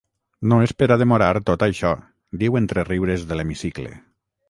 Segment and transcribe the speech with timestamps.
[0.53, 1.93] No és per a demorar tot això,
[2.45, 3.97] diu entre riures de l’hemicicle.